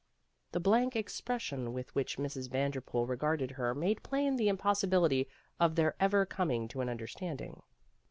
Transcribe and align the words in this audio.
The 0.53 0.59
blank 0.59 0.95
expression 0.95 1.73
with 1.73 1.93
which 1.93 2.17
Mrs. 2.17 2.49
Van 2.49 2.71
derpool 2.71 3.07
regarded 3.07 3.51
her 3.51 3.75
made 3.75 4.01
plain 4.01 4.35
the 4.35 4.47
impos 4.47 4.83
sibility 4.83 5.27
of 5.59 5.75
their 5.75 5.93
ever 5.99 6.25
coming 6.25 6.67
to 6.69 6.81
an 6.81 6.89
understand 6.89 7.39
ing. 7.41 7.61